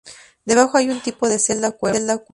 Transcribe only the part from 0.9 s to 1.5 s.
tipo de